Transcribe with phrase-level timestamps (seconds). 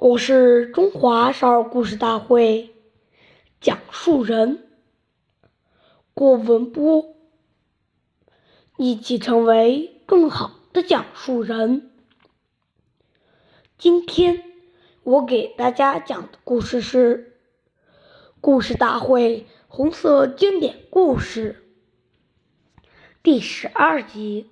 [0.00, 2.74] 我是中华少儿故事大会
[3.60, 4.66] 讲述人
[6.14, 7.16] 郭文波，
[8.78, 11.90] 一起成为更好的讲述人。
[13.76, 14.42] 今天
[15.02, 17.36] 我给大家讲的故事是
[18.40, 21.62] 《故事大会红色经典故事》
[23.22, 24.48] 第十二集：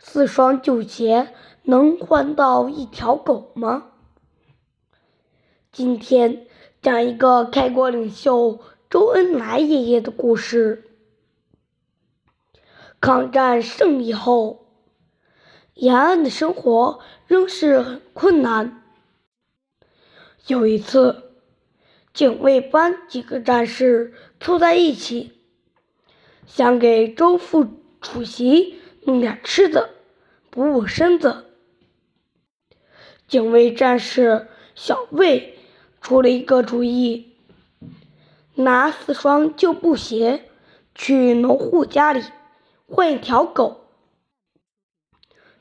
[0.00, 1.32] 四双旧鞋。
[1.64, 3.92] 能换到一条狗吗？
[5.70, 6.46] 今天
[6.80, 10.90] 讲一个开国领袖周恩来爷爷的故事。
[12.98, 14.66] 抗战胜利后，
[15.74, 18.82] 延安的生活仍是很困难。
[20.46, 21.34] 有一次，
[22.14, 25.38] 警卫班几个战士凑在一起，
[26.46, 27.66] 想给周副
[28.00, 29.90] 主席弄点吃的，
[30.50, 31.46] 补补身子。
[33.26, 35.58] 警卫战士小魏
[36.00, 37.36] 出了一个主意，
[38.54, 40.50] 拿四双旧布鞋
[40.94, 42.22] 去农户家里
[42.86, 43.88] 换一条狗。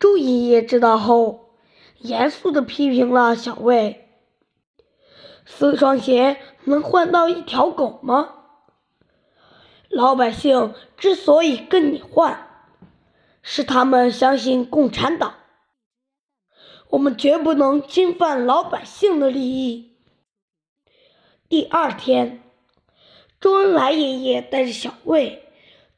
[0.00, 1.54] 周爷爷知道后，
[1.98, 4.08] 严肃地批评了小魏
[5.46, 8.34] ：“四双鞋能换到一条狗吗？
[9.88, 12.51] 老百姓之所以跟你换，
[13.42, 15.34] 是他们相信共产党。”
[16.90, 19.96] 我们绝不能侵犯老百姓的利益。
[21.48, 22.42] 第二天，
[23.40, 25.42] 周恩来爷爷带着小魏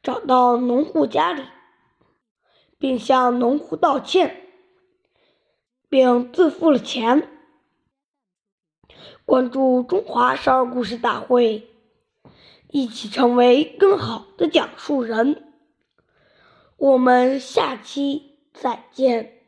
[0.01, 1.43] 找到农户家里，
[2.77, 4.47] 并向农户道歉，
[5.89, 7.27] 并自付了钱。
[9.25, 11.67] 关注中华少儿故事大会，
[12.69, 15.54] 一起成为更好的讲述人。
[16.85, 19.44] 我们下期再见。